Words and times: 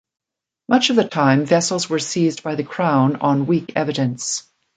Much 0.67 0.89
of 0.89 0.95
the 0.95 1.03
time 1.07 1.45
vessels 1.45 1.87
were 1.87 1.99
seized 1.99 2.41
by 2.41 2.55
the 2.55 2.63
Crown 2.63 3.17
on 3.17 3.45
weak 3.45 3.71
evidence. 3.75 4.47